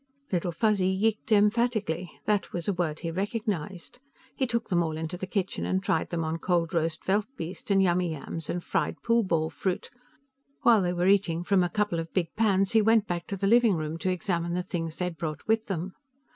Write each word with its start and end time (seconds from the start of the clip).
Little 0.31 0.51
Fuzzy 0.51 0.87
yeeked 0.87 1.31
emphatically; 1.31 2.09
that 2.25 2.51
was 2.53 2.67
a 2.67 2.73
word 2.73 3.01
he 3.01 3.11
recognized. 3.11 3.99
He 4.35 4.47
took 4.47 4.67
them 4.69 4.81
all 4.81 4.97
into 4.97 5.15
the 5.15 5.27
kitchen 5.27 5.63
and 5.63 5.83
tried 5.83 6.09
them 6.09 6.23
on 6.23 6.39
cold 6.39 6.73
roast 6.73 7.03
veldbeest 7.03 7.69
and 7.69 7.83
yummiyams 7.83 8.49
and 8.49 8.63
fried 8.63 9.03
pool 9.03 9.21
ball 9.21 9.51
fruit; 9.51 9.91
while 10.63 10.81
they 10.81 10.91
were 10.91 11.05
eating 11.07 11.43
from 11.43 11.61
a 11.63 11.69
couple 11.69 11.99
of 11.99 12.11
big 12.13 12.33
pans, 12.35 12.71
he 12.71 12.81
went 12.81 13.05
back 13.05 13.27
to 13.27 13.37
the 13.37 13.45
living 13.45 13.75
room 13.75 13.99
to 13.99 14.09
examine 14.09 14.53
the 14.55 14.63
things 14.63 14.97
they 14.97 15.05
had 15.05 15.17
brought 15.19 15.47
with 15.47 15.67
them. 15.67 15.93